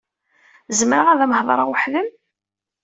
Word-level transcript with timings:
Zemreɣ 0.79 1.07
ad 1.09 1.19
am-heḍṛeɣ 1.25 1.67
weḥd-m? 1.69 2.07